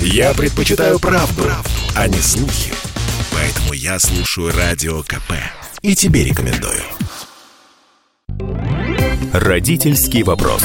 Я 0.00 0.34
предпочитаю 0.34 0.98
правду, 0.98 1.42
правду, 1.42 1.70
а 1.94 2.08
не 2.08 2.18
слухи. 2.18 2.72
Поэтому 3.32 3.72
я 3.72 3.98
слушаю 3.98 4.52
Радио 4.52 5.02
КП. 5.02 5.32
И 5.82 5.94
тебе 5.94 6.24
рекомендую. 6.24 6.82
Родительский 9.32 10.22
вопрос. 10.22 10.62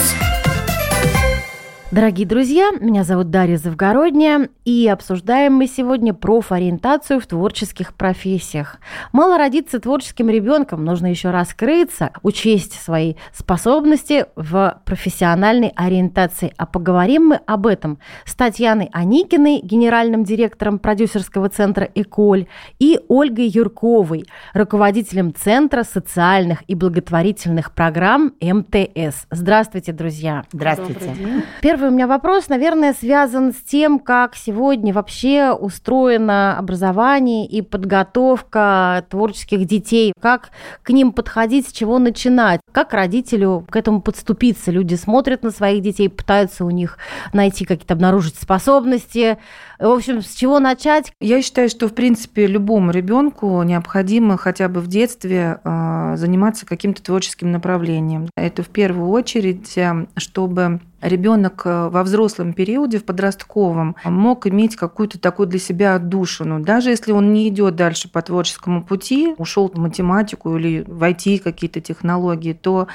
Дорогие 1.92 2.26
друзья, 2.26 2.72
меня 2.80 3.04
зовут 3.04 3.32
Дарья 3.32 3.58
Завгородняя, 3.58 4.48
и 4.64 4.88
обсуждаем 4.88 5.56
мы 5.56 5.68
сегодня 5.68 6.14
профориентацию 6.14 7.20
в 7.20 7.28
творческих 7.28 7.94
профессиях. 7.96 8.80
Мало 9.12 9.38
родиться 9.38 9.78
творческим 9.78 10.30
ребенком, 10.30 10.86
нужно 10.86 11.08
еще 11.08 11.32
раскрыться, 11.32 12.12
учесть 12.24 12.80
свои 12.82 13.16
способности 13.34 14.26
в 14.38 14.82
профессиональной 14.86 15.74
ориентации. 15.76 16.54
А 16.56 16.66
поговорим 16.66 17.26
мы 17.26 17.42
об 17.46 17.68
этом 17.68 18.00
с 18.24 18.36
Татьяной 18.36 18.90
Аникиной, 18.94 19.60
генеральным 19.62 20.24
директором 20.24 20.80
продюсерского 20.80 21.50
центра 21.50 21.90
«Эколь», 21.94 22.48
и 22.80 23.02
Ольгой 23.10 23.48
Юрковой, 23.48 24.28
руководителем 24.54 25.36
Центра 25.36 25.84
социальных 25.84 26.64
и 26.70 26.76
благотворительных 26.76 27.74
программ 27.74 28.32
МТС. 28.40 29.26
Здравствуйте, 29.30 29.92
друзья. 29.92 30.46
Здравствуйте. 30.54 31.14
Первый 31.62 31.81
у 31.88 31.92
меня 31.92 32.08
вопрос, 32.08 32.50
наверное, 32.50 32.94
связан 32.94 33.54
с 33.54 33.58
тем, 33.58 34.00
как 34.00 34.36
сегодня 34.36 34.94
вообще 34.94 35.52
устроено 35.52 36.58
образование 36.58 37.46
и 37.46 37.62
подготовка 37.62 39.06
творческих 39.10 39.66
детей, 39.66 40.14
как 40.20 40.50
к 40.84 40.90
ним 40.90 41.12
подходить, 41.12 41.68
с 41.68 41.72
чего 41.72 42.00
начинать, 42.00 42.62
как 42.72 42.94
родителю 42.94 43.66
к 43.70 43.76
этому 43.76 44.02
подступиться. 44.02 44.72
Люди 44.72 44.96
смотрят 44.96 45.44
на 45.44 45.52
своих 45.52 45.82
детей, 45.82 46.10
пытаются 46.10 46.66
у 46.66 46.70
них 46.70 46.98
найти 47.34 47.66
какие-то, 47.66 47.94
обнаружить 47.94 48.36
способности. 48.36 49.38
В 49.80 49.88
общем, 49.88 50.22
с 50.22 50.34
чего 50.34 50.60
начать? 50.60 51.12
Я 51.20 51.42
считаю, 51.42 51.70
что, 51.70 51.88
в 51.88 51.94
принципе, 51.94 52.48
любому 52.48 52.92
ребенку 52.92 53.62
необходимо 53.64 54.38
хотя 54.38 54.70
бы 54.70 54.80
в 54.82 54.88
детстве 54.88 55.60
э, 55.64 56.14
заниматься 56.18 56.66
каким-то 56.66 57.02
творческим 57.02 57.52
направлением. 57.52 58.30
Это 58.36 58.64
в 58.64 58.70
первую 58.70 59.10
очередь, 59.10 59.78
э, 59.78 60.06
чтобы 60.18 60.80
ребенок 61.02 61.64
э, 61.66 61.90
во 61.90 62.04
взрослом 62.04 62.54
периоде, 62.54 63.00
в 63.00 63.06
подростковом, 63.06 63.96
мог 64.06 64.48
иметь 64.48 64.76
какую-то 64.76 65.20
такую 65.20 65.48
для 65.48 65.60
себя 65.60 65.96
отдушину. 65.96 66.60
Даже 66.60 66.90
если 66.92 67.12
он 67.12 67.34
не 67.34 67.50
идет 67.50 67.76
дальше 67.76 68.10
по 68.10 68.22
творческому 68.22 68.84
пути, 68.84 69.34
ушел 69.38 69.70
в 69.70 69.78
математику 69.78 70.56
или 70.58 70.84
в 70.88 71.04
IT 71.04 71.40
какие-то 71.40 71.82
технологии, 71.82 72.54
то 72.54 72.88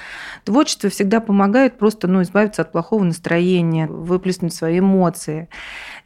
творчество 0.45 0.89
всегда 0.91 1.21
помогает 1.21 1.79
просто 1.79 2.07
ну, 2.09 2.23
избавиться 2.23 2.63
от 2.63 2.73
плохого 2.73 3.05
настроения, 3.05 3.87
выплеснуть 3.87 4.55
свои 4.55 4.79
эмоции. 4.79 5.49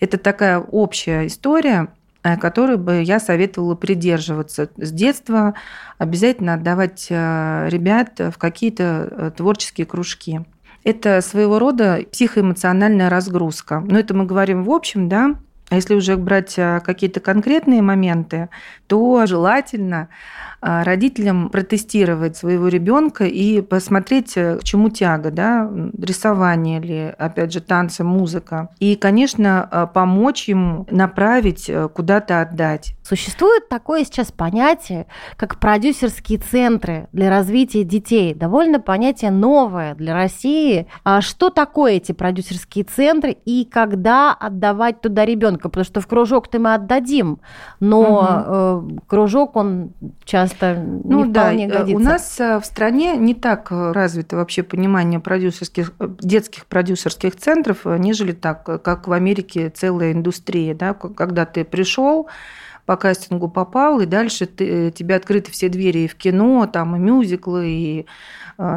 Это 0.00 0.16
такая 0.16 0.58
общая 0.58 1.26
история, 1.26 1.88
э, 2.22 2.36
которой 2.38 2.78
бы 2.78 3.02
я 3.02 3.20
советовала 3.20 3.74
придерживаться. 3.74 4.70
С 4.76 4.90
детства 4.90 5.54
обязательно 5.98 6.54
отдавать 6.54 7.08
э, 7.10 7.68
ребят 7.68 8.18
в 8.18 8.38
какие-то 8.38 9.32
творческие 9.36 9.86
кружки 9.86 10.40
это 10.84 11.20
своего 11.20 11.58
рода 11.58 12.00
психоэмоциональная 12.10 13.10
разгрузка. 13.10 13.80
Но 13.80 13.98
это 13.98 14.14
мы 14.14 14.24
говорим 14.24 14.64
в 14.64 14.70
общем, 14.70 15.08
да, 15.08 15.36
а 15.70 15.76
если 15.76 15.94
уже 15.94 16.16
брать 16.16 16.56
а, 16.58 16.80
какие-то 16.80 17.20
конкретные 17.20 17.80
моменты, 17.80 18.48
то 18.88 19.24
желательно 19.26 20.08
а, 20.60 20.84
родителям 20.84 21.48
протестировать 21.48 22.36
своего 22.36 22.68
ребенка 22.68 23.24
и 23.24 23.62
посмотреть, 23.62 24.36
э, 24.36 24.58
к 24.58 24.64
чему 24.64 24.90
тяга, 24.90 25.30
да, 25.30 25.70
рисование 25.96 26.80
или, 26.80 27.14
опять 27.16 27.52
же, 27.52 27.60
танцы, 27.60 28.04
музыка. 28.04 28.68
И, 28.78 28.96
конечно, 28.96 29.66
а, 29.70 29.86
помочь 29.86 30.48
ему 30.48 30.86
направить, 30.90 31.70
э, 31.70 31.88
куда-то 31.88 32.42
отдать. 32.42 32.94
Существует 33.10 33.68
такое 33.68 34.04
сейчас 34.04 34.30
понятие, 34.30 35.08
как 35.36 35.58
продюсерские 35.58 36.38
центры 36.38 37.08
для 37.10 37.28
развития 37.28 37.82
детей. 37.82 38.34
Довольно 38.34 38.78
понятие 38.78 39.32
новое 39.32 39.96
для 39.96 40.14
России. 40.14 40.86
А 41.02 41.20
что 41.20 41.50
такое 41.50 41.94
эти 41.94 42.12
продюсерские 42.12 42.84
центры 42.84 43.36
и 43.44 43.64
когда 43.64 44.32
отдавать 44.32 45.00
туда 45.00 45.24
ребенка? 45.24 45.68
Потому 45.68 45.84
что 45.84 46.00
в 46.00 46.06
кружок-то 46.06 46.60
мы 46.60 46.74
отдадим, 46.74 47.40
но 47.80 48.78
угу. 48.78 49.00
кружок, 49.08 49.56
он 49.56 49.90
часто 50.22 50.80
ну, 51.02 51.24
не 51.24 51.32
да, 51.32 51.40
вполне 51.46 51.66
э, 51.66 51.78
годится. 51.78 51.96
У 51.96 51.98
нас 51.98 52.40
э, 52.40 52.60
в 52.60 52.64
стране 52.64 53.16
не 53.16 53.34
так 53.34 53.72
развито 53.72 54.36
вообще 54.36 54.62
понимание 54.62 55.18
продюсерских, 55.18 55.94
детских 55.98 56.66
продюсерских 56.66 57.34
центров, 57.34 57.78
нежели 57.84 58.30
так, 58.30 58.62
как 58.62 59.08
в 59.08 59.12
Америке 59.12 59.68
целая 59.70 60.12
индустрия. 60.12 60.76
Да? 60.76 60.94
Когда 60.94 61.44
ты 61.44 61.64
пришел, 61.64 62.28
по 62.90 62.96
кастингу 62.96 63.48
попал, 63.48 64.00
и 64.00 64.04
дальше 64.04 64.46
ты, 64.46 64.90
тебе 64.90 65.14
открыты 65.14 65.52
все 65.52 65.68
двери 65.68 66.00
и 66.00 66.08
в 66.08 66.16
кино, 66.16 66.66
там 66.66 66.96
и 66.96 66.98
мюзиклы, 66.98 67.68
и 67.68 68.06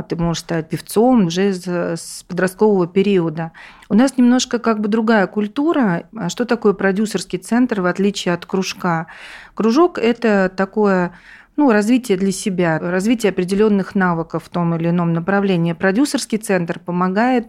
ты 0.07 0.15
можешь 0.15 0.41
стать 0.41 0.69
певцом 0.69 1.25
уже 1.25 1.51
с 1.55 2.23
подросткового 2.27 2.85
периода. 2.85 3.53
У 3.89 3.95
нас 3.95 4.15
немножко 4.15 4.59
как 4.59 4.81
бы 4.81 4.87
другая 4.87 5.25
культура. 5.25 6.03
А 6.15 6.29
что 6.29 6.45
такое 6.45 6.73
продюсерский 6.73 7.39
центр 7.39 7.81
в 7.81 7.87
отличие 7.87 8.35
от 8.35 8.45
кружка? 8.45 9.07
Кружок– 9.55 9.97
это 9.97 10.51
такое 10.55 11.13
ну, 11.55 11.71
развитие 11.71 12.15
для 12.15 12.31
себя, 12.31 12.77
развитие 12.77 13.31
определенных 13.31 13.95
навыков 13.95 14.43
в 14.45 14.49
том 14.49 14.75
или 14.75 14.89
ином 14.89 15.13
направлении. 15.13 15.73
Продюсерский 15.73 16.37
центр 16.37 16.77
помогает 16.77 17.47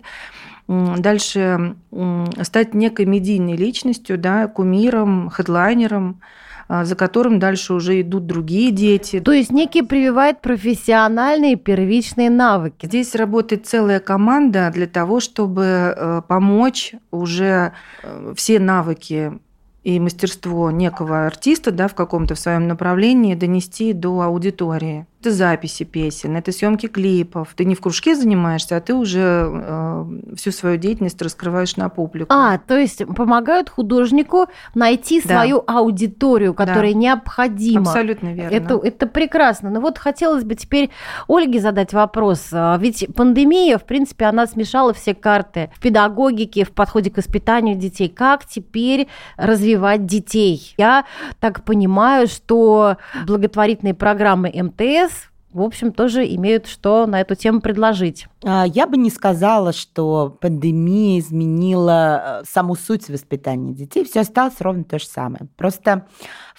дальше 0.67 1.77
стать 2.41 2.73
некой 2.73 3.05
медийной 3.05 3.55
личностью, 3.55 4.17
да, 4.17 4.49
кумиром, 4.49 5.29
хедлайнером, 5.29 6.23
а, 6.23 6.25
за 6.69 6.97
которым 6.97 7.39
дальше 7.39 7.75
уже 7.75 8.01
идут 8.01 8.27
другие 8.27 8.71
дети. 8.71 9.21
То 9.21 9.33
есть 9.33 9.51
некий 9.51 9.83
прививает 9.83 10.41
профессиональные 10.41 11.57
первичные 11.57 12.31
навыки. 12.31 12.87
Здесь 12.87 13.15
работает 13.15 13.67
целая 13.67 14.01
команда 14.01 14.71
для 14.73 14.87
того, 14.87 15.21
чтобы 15.21 15.65
э, 15.65 16.23
помочь 16.27 16.95
уже 17.11 17.73
э, 18.03 18.35
все 18.37 18.59
навыки 18.59 19.39
и 19.85 20.01
мастерство 20.01 20.71
некого 20.71 21.27
артиста 21.27 21.71
да, 21.71 21.89
в 21.89 21.95
каком-то 21.95 22.35
в 22.35 22.39
своем 22.39 22.67
направлении 22.67 23.35
донести 23.35 23.93
до 23.93 24.23
аудитории 24.23 25.07
это 25.25 25.33
записи 25.33 25.85
песен, 25.85 26.37
это 26.37 26.53
съемки 26.53 26.87
клипов. 26.87 27.55
Ты 27.57 27.65
не 27.65 27.75
в 27.75 27.81
кружке 27.81 28.15
занимаешься, 28.15 28.77
а 28.77 28.81
ты 28.81 28.95
уже 28.95 29.49
э, 29.51 30.05
всю 30.37 30.51
свою 30.51 30.77
деятельность 30.77 31.21
раскрываешь 31.23 31.77
на 31.77 31.89
публику. 31.89 32.27
А, 32.31 32.59
то 32.59 32.77
есть 32.77 33.03
помогают 33.07 33.71
художнику 33.71 34.47
найти 34.75 35.23
да. 35.23 35.37
свою 35.37 35.65
аудиторию, 35.67 36.53
которая 36.53 36.93
да. 36.93 36.99
необходима. 36.99 37.91
Абсолютно 37.91 38.35
верно. 38.35 38.55
Это, 38.55 38.75
это 38.75 39.07
прекрасно. 39.07 39.71
Но 39.71 39.81
вот 39.81 39.97
хотелось 39.97 40.45
бы 40.45 40.57
теперь 40.57 40.91
Ольге 41.27 41.59
задать 41.59 41.95
вопрос. 41.95 42.49
А, 42.53 42.77
ведь 42.79 43.07
пандемия, 43.17 43.79
в 43.79 43.85
принципе, 43.85 44.27
она 44.27 44.47
смешала 44.47 44.93
все 44.93 45.15
карты 45.15 45.71
в 45.75 45.81
педагогике, 45.81 46.65
в 46.67 46.73
подходе 46.73 47.11
к 47.11 47.17
воспитанию 47.17 47.77
детей. 47.77 48.11
Как 48.11 48.45
теперь 48.45 49.09
развивать 49.39 50.05
детей? 50.05 50.75
Я 50.77 51.07
так 51.41 51.65
понимаю, 51.65 52.27
что 52.27 52.99
благотворительные 53.27 53.95
программы 53.95 54.53
МТС 54.55 55.14
в 55.55 55.63
общем, 55.63 55.93
тоже 55.93 56.27
имеют 56.35 56.67
что 56.67 57.07
на 57.07 57.21
эту 57.21 57.37
тему 57.37 57.61
предложить. 57.61 58.27
А, 58.45 58.67
я 58.67 58.89
бы 58.89 58.97
не 58.97 59.09
сказала, 59.09 59.73
что 59.73 60.37
пандемия 60.41 61.21
изменила 61.21 62.41
э, 62.43 62.45
саму 62.45 62.75
суть 62.75 63.09
воспитания 63.09 63.73
детей. 63.73 64.05
Все 64.05 64.21
осталось 64.21 64.61
ровно 64.61 64.83
то 64.83 64.99
же 64.99 65.07
самое. 65.07 65.47
Просто 65.57 66.07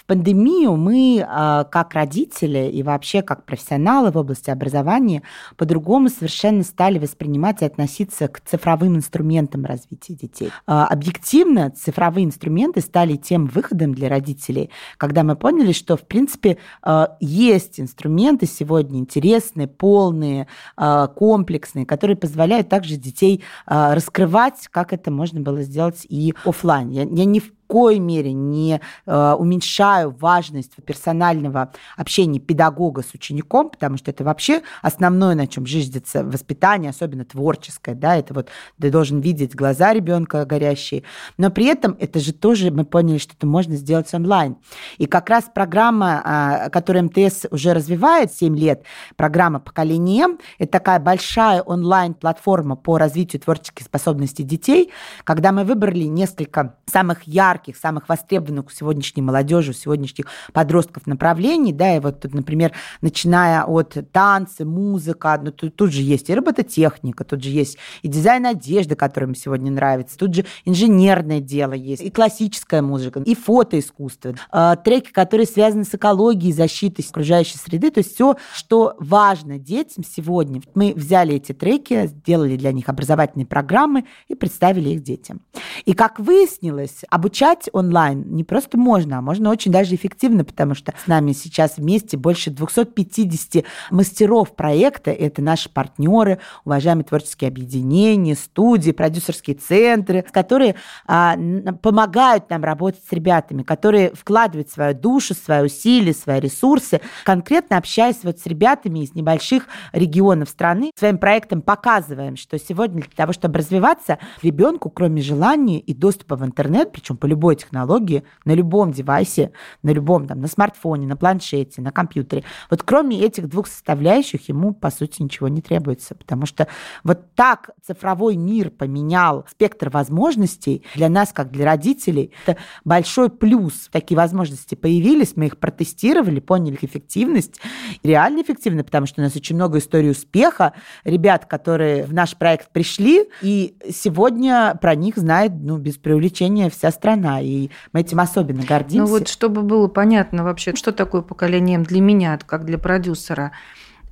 пандемию 0.06 0.76
мы, 0.76 1.24
а, 1.26 1.64
как 1.64 1.94
родители 1.94 2.70
и 2.70 2.82
вообще 2.82 3.22
как 3.22 3.44
профессионалы 3.44 4.10
в 4.10 4.16
области 4.16 4.50
образования, 4.50 5.22
по-другому 5.56 6.08
совершенно 6.08 6.62
стали 6.62 6.98
воспринимать 6.98 7.62
и 7.62 7.64
относиться 7.64 8.28
к 8.28 8.40
цифровым 8.40 8.96
инструментам 8.96 9.64
развития 9.64 10.14
детей. 10.14 10.50
А, 10.66 10.86
объективно, 10.86 11.70
цифровые 11.70 12.24
инструменты 12.24 12.80
стали 12.80 13.16
тем 13.16 13.46
выходом 13.46 13.94
для 13.94 14.08
родителей, 14.08 14.70
когда 14.98 15.22
мы 15.22 15.36
поняли, 15.36 15.72
что, 15.72 15.96
в 15.96 16.02
принципе, 16.02 16.58
а, 16.82 17.16
есть 17.20 17.80
инструменты 17.80 18.46
сегодня 18.46 18.98
интересные, 18.98 19.66
полные, 19.66 20.46
комплексные, 20.76 21.86
которые 21.86 22.16
позволяют 22.16 22.68
также 22.68 22.96
детей 22.96 23.42
раскрывать, 23.66 24.68
как 24.70 24.92
это 24.92 25.10
можно 25.10 25.40
было 25.40 25.62
сделать 25.62 26.06
и 26.08 26.34
офлайн. 26.44 26.90
Я, 26.90 27.04
не 27.04 27.42
коей 27.66 27.98
мере 27.98 28.32
не 28.32 28.80
э, 29.06 29.36
уменьшаю 29.38 30.10
важность 30.18 30.72
персонального 30.84 31.72
общения 31.96 32.38
педагога 32.38 33.02
с 33.02 33.14
учеником, 33.14 33.70
потому 33.70 33.96
что 33.96 34.10
это 34.10 34.24
вообще 34.24 34.62
основное, 34.82 35.34
на 35.34 35.46
чем 35.46 35.66
жизнится 35.66 36.24
воспитание, 36.24 36.90
особенно 36.90 37.24
творческое, 37.24 37.94
да, 37.94 38.16
это 38.16 38.34
вот 38.34 38.48
ты 38.80 38.90
должен 38.90 39.20
видеть 39.20 39.54
глаза 39.54 39.92
ребенка 39.92 40.44
горящие, 40.44 41.02
но 41.38 41.50
при 41.50 41.66
этом 41.66 41.96
это 41.98 42.20
же 42.20 42.32
тоже 42.32 42.70
мы 42.70 42.84
поняли, 42.84 43.18
что 43.18 43.34
это 43.34 43.46
можно 43.46 43.76
сделать 43.76 44.12
онлайн. 44.14 44.56
И 44.98 45.06
как 45.06 45.28
раз 45.30 45.44
программа, 45.52 46.22
а, 46.24 46.70
которую 46.70 47.06
МТС 47.06 47.46
уже 47.50 47.74
развивает 47.74 48.32
7 48.32 48.56
лет, 48.56 48.84
программа 49.16 49.60
«Поколение 49.60 50.24
М», 50.24 50.38
это 50.58 50.72
такая 50.72 51.00
большая 51.00 51.62
онлайн-платформа 51.62 52.76
по 52.76 52.98
развитию 52.98 53.40
творческих 53.40 53.86
способностей 53.86 54.42
детей, 54.42 54.92
когда 55.24 55.52
мы 55.52 55.64
выбрали 55.64 56.04
несколько 56.04 56.76
самых 56.86 57.24
ярких, 57.24 57.55
самых 57.76 58.08
востребованных 58.08 58.66
у 58.66 58.70
сегодняшней 58.70 59.22
молодежи, 59.22 59.72
у 59.72 59.74
сегодняшних 59.74 60.26
подростков 60.52 61.06
направлений, 61.06 61.72
да, 61.72 61.96
и 61.96 62.00
вот 62.00 62.20
тут, 62.20 62.34
например, 62.34 62.72
начиная 63.00 63.64
от 63.64 63.96
танцы, 64.12 64.64
музыка, 64.64 65.38
ну, 65.42 65.50
тут, 65.50 65.74
тут 65.74 65.92
же 65.92 66.02
есть 66.02 66.30
и 66.30 66.34
робототехника, 66.34 67.24
тут 67.24 67.42
же 67.42 67.50
есть 67.50 67.78
и 68.02 68.08
дизайн 68.08 68.46
одежды, 68.46 68.94
который 68.94 69.24
мне 69.24 69.36
сегодня 69.36 69.70
нравится, 69.70 70.16
тут 70.16 70.34
же 70.34 70.44
инженерное 70.64 71.40
дело 71.40 71.72
есть, 71.72 72.02
и 72.02 72.10
классическая 72.10 72.82
музыка, 72.82 73.20
и 73.20 73.34
фотоискусство, 73.34 74.34
э, 74.52 74.76
треки, 74.84 75.10
которые 75.10 75.46
связаны 75.46 75.84
с 75.84 75.94
экологией, 75.94 76.52
защитой 76.52 77.04
окружающей 77.08 77.58
среды, 77.58 77.90
то 77.90 77.98
есть 77.98 78.14
все, 78.14 78.36
что 78.54 78.94
важно 78.98 79.58
детям 79.58 80.04
сегодня. 80.04 80.60
Мы 80.74 80.92
взяли 80.94 81.34
эти 81.34 81.52
треки, 81.52 82.06
сделали 82.06 82.56
для 82.56 82.72
них 82.72 82.88
образовательные 82.88 83.46
программы 83.46 84.04
и 84.28 84.34
представили 84.34 84.90
их 84.90 85.02
детям. 85.02 85.40
И 85.84 85.94
как 85.94 86.18
выяснилось, 86.18 87.04
обучать 87.46 87.68
онлайн 87.72 88.24
не 88.28 88.44
просто 88.44 88.78
можно, 88.78 89.18
а 89.18 89.20
можно 89.20 89.50
очень 89.50 89.72
даже 89.72 89.94
эффективно, 89.94 90.44
потому 90.44 90.74
что 90.74 90.92
с 91.02 91.06
нами 91.06 91.32
сейчас 91.32 91.76
вместе 91.76 92.16
больше 92.16 92.50
250 92.50 93.64
мастеров 93.90 94.54
проекта. 94.54 95.10
Это 95.10 95.42
наши 95.42 95.68
партнеры, 95.68 96.38
уважаемые 96.64 97.04
творческие 97.04 97.48
объединения, 97.48 98.34
студии, 98.34 98.92
продюсерские 98.92 99.56
центры, 99.56 100.24
которые 100.30 100.76
а, 101.06 101.36
помогают 101.82 102.50
нам 102.50 102.64
работать 102.64 103.02
с 103.08 103.12
ребятами, 103.12 103.62
которые 103.62 104.12
вкладывают 104.14 104.70
свою 104.70 104.94
душу, 104.94 105.34
свои 105.34 105.64
усилия, 105.64 106.12
свои 106.12 106.40
ресурсы, 106.40 107.00
конкретно 107.24 107.76
общаясь 107.76 108.18
вот 108.22 108.38
с 108.38 108.46
ребятами 108.46 109.00
из 109.00 109.14
небольших 109.14 109.66
регионов 109.92 110.48
страны. 110.48 110.90
Своим 110.98 111.18
проектом 111.18 111.62
показываем, 111.62 112.36
что 112.36 112.58
сегодня 112.58 113.02
для 113.02 113.10
того, 113.14 113.32
чтобы 113.32 113.58
развиваться, 113.58 114.18
ребенку, 114.42 114.90
кроме 114.90 115.22
желания 115.22 115.78
и 115.78 115.94
доступа 115.94 116.36
в 116.36 116.44
интернет, 116.44 116.92
причем 116.92 117.16
по 117.16 117.26
любой 117.36 117.56
технологии, 117.56 118.24
на 118.46 118.52
любом 118.52 118.92
девайсе, 118.92 119.52
на 119.82 119.90
любом, 119.90 120.26
там, 120.26 120.40
на 120.40 120.48
смартфоне, 120.48 121.06
на 121.06 121.16
планшете, 121.16 121.82
на 121.82 121.92
компьютере, 121.92 122.44
вот 122.70 122.82
кроме 122.82 123.20
этих 123.20 123.48
двух 123.48 123.66
составляющих 123.66 124.48
ему, 124.48 124.72
по 124.72 124.90
сути, 124.90 125.22
ничего 125.22 125.48
не 125.48 125.60
требуется, 125.60 126.14
потому 126.14 126.46
что 126.46 126.66
вот 127.04 127.34
так 127.34 127.70
цифровой 127.86 128.36
мир 128.36 128.70
поменял 128.70 129.44
спектр 129.50 129.90
возможностей 129.90 130.82
для 130.94 131.10
нас, 131.10 131.32
как 131.34 131.50
для 131.50 131.66
родителей, 131.66 132.32
это 132.46 132.56
большой 132.84 133.28
плюс. 133.28 133.88
Такие 133.92 134.16
возможности 134.16 134.74
появились, 134.74 135.36
мы 135.36 135.46
их 135.46 135.58
протестировали, 135.58 136.40
поняли 136.40 136.74
их 136.74 136.84
эффективность, 136.84 137.60
реально 138.02 138.40
эффективно, 138.40 138.82
потому 138.82 139.06
что 139.06 139.20
у 139.20 139.24
нас 139.24 139.36
очень 139.36 139.56
много 139.56 139.78
историй 139.78 140.10
успеха, 140.10 140.72
ребят, 141.04 141.44
которые 141.44 142.04
в 142.04 142.14
наш 142.14 142.34
проект 142.34 142.72
пришли, 142.72 143.28
и 143.42 143.76
сегодня 143.90 144.78
про 144.80 144.94
них 144.94 145.18
знает, 145.18 145.52
ну, 145.54 145.76
без 145.76 145.98
преувеличения 145.98 146.70
вся 146.70 146.90
страна, 146.90 147.25
и 147.40 147.70
мы 147.92 148.00
этим 148.00 148.20
особенно 148.20 148.62
гордимся. 148.62 148.98
Ну 148.98 149.06
вот, 149.06 149.28
чтобы 149.28 149.62
было 149.62 149.88
понятно 149.88 150.44
вообще, 150.44 150.74
что 150.74 150.92
такое 150.92 151.22
поколение 151.22 151.78
для 151.78 152.00
меня, 152.00 152.38
как 152.46 152.64
для 152.64 152.78
продюсера, 152.78 153.52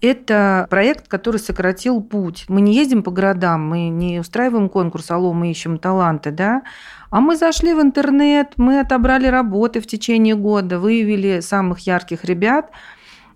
это 0.00 0.66
проект, 0.69 1.08
который 1.08 1.38
сократил 1.38 2.02
путь. 2.02 2.44
Мы 2.49 2.61
не 2.61 2.75
ездим 2.75 3.02
по 3.02 3.11
городам, 3.11 3.66
мы 3.66 3.88
не 3.88 4.20
устраиваем 4.20 4.69
конкурс 4.69 5.11
«Алло, 5.11 5.32
мы 5.32 5.50
ищем 5.50 5.78
таланты», 5.78 6.31
да? 6.31 6.62
А 7.11 7.20
мы 7.20 7.37
зашли 7.37 7.72
в 7.75 7.81
интернет, 7.81 8.55
мы 8.56 8.81
отобрали 8.81 9.28
работы 9.28 9.81
в 9.81 9.87
течение 9.87 10.34
года, 10.34 10.78
выявили 10.78 11.40
самых 11.40 11.81
ярких 11.81 12.25
ребят, 12.25 12.70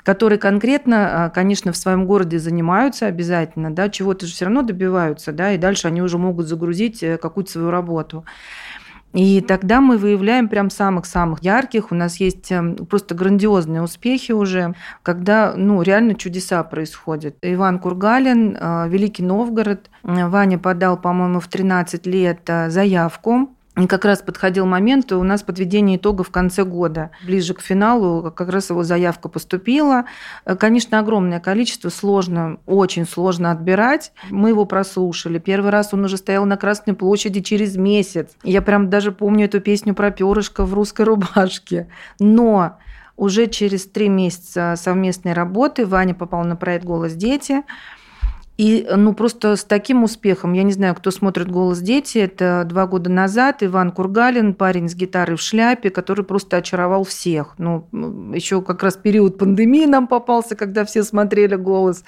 которые 0.03 0.39
конкретно, 0.39 1.27
а, 1.27 1.31
конечно, 1.31 1.73
в 1.73 1.77
своем 1.77 2.07
городе 2.07 2.39
занимаются 2.39 3.07
обязательно, 3.07 3.71
да, 3.71 3.89
чего-то 3.89 4.27
же 4.27 4.33
все 4.33 4.47
равно 4.47 4.63
добиваются, 4.63 5.33
да, 5.33 5.53
и 5.53 5.59
дальше 5.59 5.87
они 5.87 6.01
уже 6.01 6.19
могут 6.19 6.49
загрузить 6.49 7.03
э, 7.03 7.19
какую-то 7.19 7.53
свою 7.53 7.71
работу. 7.71 8.25
И 9.15 9.41
тогда 9.41 9.81
мы 9.81 9.97
выявляем 9.97 10.49
прям 10.49 10.71
самых-самых 10.71 11.43
ярких. 11.43 11.91
У 11.91 11.95
нас 11.95 12.17
есть 12.17 12.53
эм, 12.53 12.77
просто 12.77 13.15
грандиозные 13.15 13.83
успехи 13.83 14.33
уже, 14.33 14.75
когда 15.03 15.55
ну, 15.57 15.81
реально 15.83 16.15
чудеса 16.15 16.63
происходят. 16.63 17.37
Иван 17.43 17.79
Кургалин, 17.79 18.57
э, 18.59 18.89
Великий 18.89 19.23
Новгород. 19.23 19.91
Ваня 20.03 20.59
подал, 20.59 21.01
по-моему, 21.01 21.41
в 21.41 21.49
13 21.49 22.07
лет 22.07 22.41
э, 22.47 22.69
заявку 22.71 23.51
как 23.87 24.05
раз 24.05 24.23
подходил 24.23 24.67
момент, 24.67 25.13
у 25.13 25.23
нас 25.23 25.43
подведение 25.43 25.99
итогов 25.99 26.29
в 26.29 26.31
конце 26.31 26.65
года. 26.65 27.11
Ближе 27.25 27.55
к 27.55 27.61
финалу 27.61 28.33
как 28.33 28.49
раз 28.49 28.71
его 28.71 28.83
заявка 28.83 29.29
поступила. 29.29 30.05
Конечно, 30.59 30.99
огромное 30.99 31.39
количество, 31.41 31.89
сложно, 31.91 32.59
очень 32.67 33.07
сложно 33.07 33.53
отбирать. 33.53 34.13
Мы 34.31 34.49
его 34.51 34.65
прослушали. 34.65 35.39
Первый 35.39 35.71
раз 35.71 35.95
он 35.95 36.05
уже 36.05 36.17
стоял 36.17 36.45
на 36.45 36.57
Красной 36.57 36.95
площади 36.95 37.41
через 37.41 37.77
месяц. 37.77 38.31
Я 38.43 38.63
прям 38.63 38.91
даже 38.91 39.13
помню 39.13 39.45
эту 39.45 39.61
песню 39.61 39.95
про 39.95 40.11
перышко 40.11 40.65
в 40.65 40.75
русской 40.75 41.03
рубашке. 41.03 41.89
Но 42.19 42.79
уже 43.17 43.49
через 43.49 43.87
три 43.87 44.09
месяца 44.09 44.75
совместной 44.77 45.33
работы 45.33 45.85
Ваня 45.85 46.15
попал 46.15 46.45
на 46.45 46.57
проект 46.57 46.85
«Голос 46.85 47.15
дети». 47.15 47.65
И 48.59 48.89
ну 48.95 49.15
просто 49.15 49.55
с 49.55 49.63
таким 49.63 50.03
успехом, 50.03 50.53
я 50.53 50.65
не 50.65 50.73
знаю, 50.73 50.97
кто 50.97 51.13
смотрит 51.13 51.49
«Голос 51.49 51.79
дети», 51.79 52.19
это 52.19 52.65
два 52.67 52.89
года 52.89 53.09
назад 53.09 53.63
Иван 53.63 53.93
Кургалин, 53.93 54.53
парень 54.53 54.89
с 54.89 54.97
гитарой 54.97 55.37
в 55.37 55.41
шляпе, 55.41 55.91
который 55.91 56.25
просто 56.25 56.57
очаровал 56.57 57.05
всех. 57.05 57.55
Ну, 57.59 57.87
еще 58.35 58.61
как 58.61 58.83
раз 58.83 58.97
период 58.97 59.39
пандемии 59.39 59.87
нам 59.87 60.09
попался, 60.09 60.57
когда 60.57 60.85
все 60.85 61.05
смотрели 61.05 61.55
«Голос». 61.55 62.05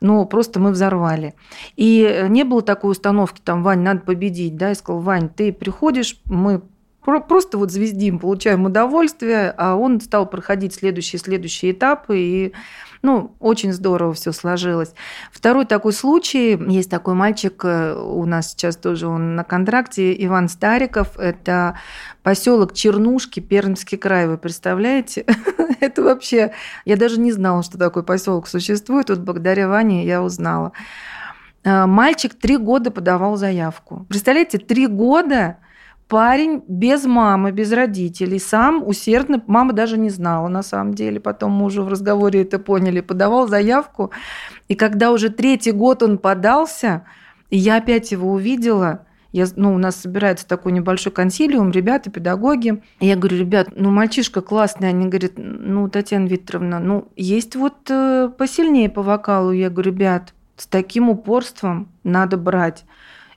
Ну, 0.00 0.26
просто 0.26 0.58
мы 0.58 0.72
взорвали. 0.72 1.34
И 1.76 2.26
не 2.28 2.42
было 2.42 2.60
такой 2.60 2.90
установки, 2.90 3.40
там, 3.40 3.62
Вань, 3.62 3.80
надо 3.80 4.00
победить, 4.00 4.56
да, 4.56 4.70
я 4.70 4.74
сказал, 4.74 5.00
Вань, 5.00 5.28
ты 5.28 5.52
приходишь, 5.52 6.20
мы 6.24 6.60
просто 7.04 7.58
вот 7.58 7.70
звездим, 7.70 8.18
получаем 8.18 8.64
удовольствие, 8.64 9.54
а 9.56 9.76
он 9.76 10.00
стал 10.00 10.26
проходить 10.26 10.74
следующие 10.74 11.20
следующие 11.20 11.72
этапы, 11.72 12.18
и 12.18 12.52
ну, 13.02 13.36
очень 13.38 13.74
здорово 13.74 14.14
все 14.14 14.32
сложилось. 14.32 14.94
Второй 15.30 15.66
такой 15.66 15.92
случай, 15.92 16.58
есть 16.72 16.90
такой 16.90 17.12
мальчик, 17.12 17.62
э, 17.62 17.94
у 17.94 18.24
нас 18.24 18.52
сейчас 18.52 18.76
тоже 18.76 19.06
он 19.06 19.36
на 19.36 19.44
контракте, 19.44 20.14
Иван 20.24 20.48
Стариков, 20.48 21.18
это 21.18 21.78
поселок 22.22 22.72
Чернушки, 22.72 23.40
Пермский 23.40 23.98
край, 23.98 24.26
вы 24.26 24.38
представляете? 24.38 25.26
это 25.80 26.02
вообще, 26.02 26.52
я 26.86 26.96
даже 26.96 27.20
не 27.20 27.30
знала, 27.30 27.62
что 27.62 27.76
такой 27.76 28.04
поселок 28.04 28.48
существует, 28.48 29.10
вот 29.10 29.18
благодаря 29.18 29.68
Ване 29.68 30.06
я 30.06 30.22
узнала. 30.22 30.72
Э, 31.62 31.84
мальчик 31.84 32.34
три 32.34 32.56
года 32.56 32.90
подавал 32.90 33.36
заявку. 33.36 34.06
Представляете, 34.08 34.56
три 34.56 34.86
года 34.86 35.58
парень 36.14 36.62
без 36.68 37.06
мамы, 37.06 37.50
без 37.50 37.72
родителей, 37.72 38.38
сам 38.38 38.86
усердно, 38.86 39.42
мама 39.48 39.72
даже 39.72 39.98
не 39.98 40.10
знала 40.10 40.46
на 40.46 40.62
самом 40.62 40.94
деле, 40.94 41.18
потом 41.18 41.50
мы 41.50 41.64
уже 41.64 41.82
в 41.82 41.88
разговоре 41.88 42.42
это 42.42 42.60
поняли, 42.60 43.00
подавал 43.00 43.48
заявку, 43.48 44.12
и 44.68 44.76
когда 44.76 45.10
уже 45.10 45.28
третий 45.28 45.72
год 45.72 46.04
он 46.04 46.18
подался, 46.18 47.04
и 47.50 47.58
я 47.58 47.78
опять 47.78 48.12
его 48.12 48.30
увидела, 48.30 49.06
я, 49.32 49.46
ну, 49.56 49.74
у 49.74 49.78
нас 49.78 49.96
собирается 49.96 50.46
такой 50.46 50.70
небольшой 50.70 51.10
консилиум, 51.10 51.72
ребята, 51.72 52.08
педагоги. 52.08 52.80
И 53.00 53.08
я 53.08 53.16
говорю, 53.16 53.38
ребят, 53.38 53.70
ну, 53.74 53.90
мальчишка 53.90 54.40
классный. 54.42 54.90
Они 54.90 55.08
говорят, 55.08 55.32
ну, 55.36 55.88
Татьяна 55.88 56.28
Викторовна, 56.28 56.78
ну, 56.78 57.08
есть 57.16 57.56
вот 57.56 57.90
э, 57.90 58.30
посильнее 58.38 58.88
по 58.88 59.02
вокалу. 59.02 59.50
Я 59.50 59.70
говорю, 59.70 59.90
ребят, 59.90 60.34
с 60.56 60.68
таким 60.68 61.10
упорством 61.10 61.88
надо 62.04 62.36
брать. 62.36 62.84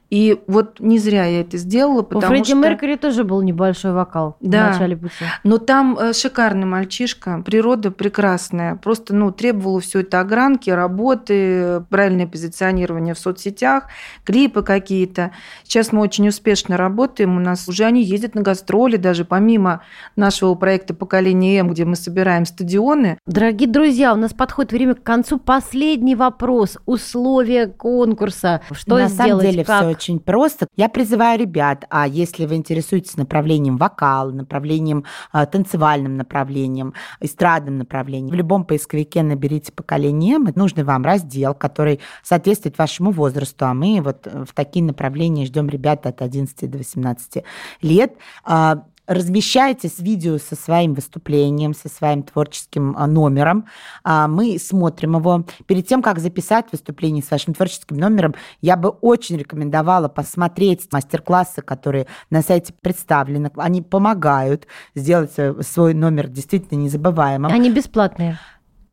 И 0.10 0.42
вот 0.48 0.80
не 0.80 1.00
зря 1.00 1.26
я 1.26 1.42
это 1.42 1.58
сделала, 1.58 2.02
потому 2.02 2.26
У 2.26 2.30
Фредди 2.30 2.52
что... 2.52 2.56
Меркьюри 2.56 2.96
тоже 2.96 3.24
был 3.26 3.42
небольшой 3.42 3.92
вокал 3.92 4.38
да. 4.40 4.70
в 4.70 4.72
начале 4.72 4.96
пути. 4.96 5.14
Но 5.44 5.58
там 5.58 5.98
э, 6.00 6.14
шикарный 6.14 6.66
мальчишка, 6.66 7.44
природа 7.46 7.92
прекрасная. 7.92 8.76
Просто 8.76 9.14
ну, 9.14 9.32
требовала 9.32 9.82
все 9.82 10.00
это 10.00 10.22
огранки, 10.22 10.70
работы, 10.70 11.82
правильное 11.90 12.26
позиционирование 12.26 13.14
в 13.14 13.20
соцсетях, 13.20 13.88
клипы 14.24 14.64
какие-то. 14.64 15.32
Сейчас 15.64 15.92
мы 15.92 16.02
очень 16.02 16.28
успешно 16.30 16.78
работаем. 16.78 17.36
У 17.36 17.40
нас 17.42 17.68
уже 17.68 17.84
они 17.84 18.02
ездят 18.02 18.34
на 18.34 18.42
гастроли, 18.42 18.96
даже 18.96 19.26
помимо 19.26 19.82
нашего 20.16 20.56
проекта 20.56 20.94
«Поколение 20.94 21.60
М», 21.60 21.70
где 21.72 21.84
мы 21.84 21.98
собираем 21.98 22.46
стадионы. 22.46 23.18
Дорогие 23.26 23.70
друзья, 23.70 24.14
у 24.14 24.18
нас 24.18 24.34
подходит 24.34 24.72
время 24.72 24.96
к 24.96 25.04
концу. 25.04 25.38
Последний 25.38 26.16
вопрос. 26.16 26.78
Условия 26.86 27.68
конкурса. 27.68 28.62
Что 28.72 28.98
на 28.98 29.10
сделать? 29.10 29.30
самом 29.30 29.42
деле 29.42 29.66
как? 29.66 29.97
Очень 29.98 30.20
просто. 30.20 30.68
Я 30.76 30.90
призываю 30.90 31.40
ребят, 31.40 31.86
а 31.90 32.08
если 32.08 32.46
вы 32.46 32.56
интересуетесь 32.56 33.18
направлением 33.18 33.78
вокал, 33.78 34.32
направлением 34.32 35.04
а, 35.32 35.46
танцевальным 35.46 36.16
направлением, 36.16 36.94
эстрадным 37.20 37.78
направлением, 37.78 38.32
в 38.32 38.36
любом 38.36 38.64
поисковике 38.64 39.24
наберите 39.24 39.72
поколение 39.72 40.38
М, 40.38 40.52
нужный 40.56 40.84
вам 40.84 41.04
раздел, 41.04 41.54
который 41.54 42.00
соответствует 42.24 42.78
вашему 42.78 43.12
возрасту, 43.12 43.66
а 43.66 43.74
мы 43.74 44.02
вот 44.02 44.26
в 44.26 44.54
такие 44.54 44.86
направления 44.86 45.46
ждем 45.46 45.68
ребят 45.70 46.06
от 46.06 46.22
11 46.22 46.70
до 46.70 46.78
18 46.78 47.44
лет. 47.82 48.14
Размещайте 49.08 49.88
с 49.88 50.00
видео 50.00 50.38
со 50.38 50.56
своим 50.56 50.94
выступлением, 50.94 51.74
со 51.74 51.88
своим 51.88 52.24
творческим 52.24 52.96
а, 52.98 53.08
номером. 53.08 53.66
А, 54.04 54.28
мы 54.28 54.60
смотрим 54.60 55.16
его. 55.16 55.46
Перед 55.66 55.88
тем, 55.88 56.02
как 56.02 56.20
записать 56.20 56.66
выступление 56.72 57.24
с 57.24 57.32
вашим 57.32 57.54
творческим 57.54 57.98
номером, 57.98 58.36
я 58.62 58.76
бы 58.76 58.90
очень 58.90 59.38
рекомендовала 59.38 60.10
посмотреть 60.10 60.88
мастер-классы, 60.92 61.62
которые 61.62 62.08
на 62.30 62.42
сайте 62.42 62.74
представлены. 62.82 63.50
Они 63.56 63.82
помогают 63.82 64.68
сделать 64.94 65.32
свой 65.62 65.94
номер 65.94 66.28
действительно 66.28 66.78
незабываемым. 66.78 67.52
Они 67.52 67.72
бесплатные 67.72 68.38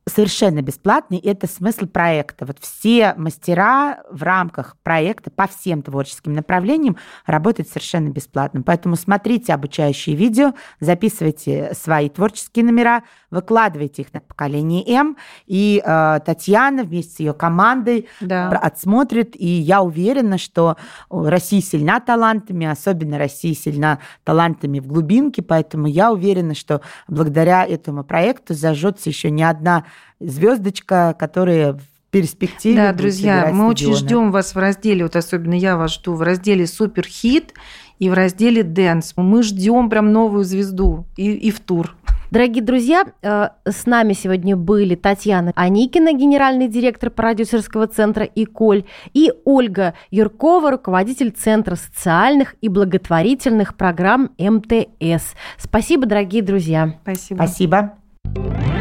совершенно 0.06 0.61
бесплатный. 0.61 1.18
Это 1.18 1.46
смысл 1.46 1.87
проекта. 1.87 2.44
Вот 2.44 2.58
все 2.61 3.14
мастера 3.16 4.02
в 4.11 4.23
рамках 4.23 4.76
проекта 4.82 5.30
по 5.30 5.46
всем 5.46 5.82
творческим 5.82 6.34
направлениям 6.34 6.96
работают 7.25 7.68
совершенно 7.68 8.11
бесплатно. 8.11 8.62
Поэтому 8.62 8.96
смотрите 8.96 9.54
обучающие 9.54 10.14
видео, 10.14 10.52
записывайте 10.78 11.73
свои 11.75 12.11
творческие 12.11 12.66
номера, 12.66 13.02
выкладывайте 13.30 14.02
их 14.02 14.12
на 14.12 14.20
поколение 14.20 14.84
М, 14.87 15.16
и 15.46 15.82
э, 15.84 16.20
Татьяна 16.25 16.84
вместе 16.84 17.14
с 17.14 17.20
ее 17.20 17.32
командой 17.32 18.08
да. 18.20 18.50
отсмотрит. 18.50 19.34
И 19.34 19.46
я 19.46 19.82
уверена, 19.82 20.37
что 20.37 20.76
Россия 21.08 21.62
сильна 21.62 22.00
талантами, 22.00 22.66
особенно 22.66 23.18
Россия 23.18 23.54
сильна 23.54 24.00
талантами 24.23 24.80
в 24.80 24.87
глубинке, 24.87 25.42
поэтому 25.42 25.87
я 25.87 26.12
уверена, 26.12 26.54
что 26.54 26.82
благодаря 27.08 27.64
этому 27.64 28.04
проекту 28.04 28.52
зажжется 28.54 29.08
еще 29.08 29.30
не 29.30 29.42
одна 29.42 29.84
звездочка, 30.20 31.14
которая 31.18 31.74
в 31.74 31.82
перспективе. 32.10 32.76
Да, 32.76 32.92
друзья, 32.92 33.50
мы 33.52 33.66
очень 33.66 33.94
ждем 33.94 34.30
вас 34.30 34.54
в 34.54 34.58
разделе, 34.58 35.02
вот 35.02 35.16
особенно 35.16 35.54
я 35.54 35.76
вас 35.76 35.94
жду 35.94 36.14
в 36.14 36.22
разделе 36.22 36.66
Суперхит 36.66 37.54
и 37.98 38.08
в 38.08 38.14
разделе 38.14 38.62
Дэнс. 38.62 39.14
Мы 39.16 39.42
ждем 39.42 39.90
прям 39.90 40.12
новую 40.12 40.44
звезду 40.44 41.06
и, 41.16 41.32
и 41.32 41.50
в 41.50 41.60
тур. 41.60 41.96
Дорогие 42.30 42.64
друзья, 42.64 43.04
э, 43.22 43.48
с 43.64 43.86
нами 43.86 44.12
сегодня 44.12 44.56
были 44.56 44.96
Татьяна 44.96 45.52
Аникина, 45.54 46.12
генеральный 46.12 46.66
директор 46.66 47.10
продюсерского 47.10 47.86
центра 47.86 48.24
«Иколь», 48.24 48.84
и 49.12 49.32
Ольга 49.44 49.94
Юркова, 50.10 50.72
руководитель 50.72 51.30
Центра 51.30 51.76
социальных 51.76 52.56
и 52.60 52.68
благотворительных 52.68 53.76
программ 53.76 54.30
МТС. 54.36 55.34
Спасибо, 55.58 56.06
дорогие 56.06 56.42
друзья. 56.42 56.98
Спасибо. 57.02 57.36
Спасибо. 57.36 58.73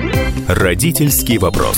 Родительский 0.48 1.38
вопрос. 1.38 1.78